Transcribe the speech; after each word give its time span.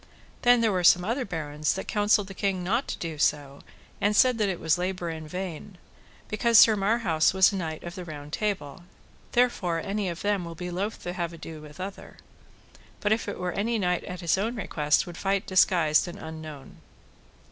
Then 0.41 0.61
there 0.61 0.71
were 0.71 0.83
some 0.83 1.05
other 1.05 1.25
barons 1.25 1.75
that 1.75 1.87
counselled 1.87 2.25
the 2.25 2.33
king 2.33 2.63
not 2.63 2.87
to 2.87 2.97
do 2.97 3.19
so, 3.19 3.61
and 4.01 4.15
said 4.15 4.39
that 4.39 4.49
it 4.49 4.59
was 4.59 4.79
labour 4.79 5.11
in 5.11 5.27
vain, 5.27 5.77
because 6.27 6.57
Sir 6.57 6.75
Marhaus 6.75 7.35
was 7.35 7.51
a 7.51 7.55
knight 7.55 7.83
of 7.83 7.93
the 7.93 8.03
Round 8.03 8.33
Table, 8.33 8.83
therefore 9.33 9.79
any 9.79 10.09
of 10.09 10.23
them 10.23 10.43
will 10.43 10.55
be 10.55 10.71
loath 10.71 11.03
to 11.03 11.13
have 11.13 11.33
ado 11.33 11.61
with 11.61 11.79
other, 11.79 12.17
but 12.99 13.11
if 13.11 13.27
it 13.27 13.39
were 13.39 13.51
any 13.51 13.77
knight 13.77 14.03
at 14.05 14.21
his 14.21 14.39
own 14.39 14.55
request 14.55 15.05
would 15.05 15.17
fight 15.19 15.45
disguised 15.45 16.07
and 16.07 16.17
unknown. 16.17 16.77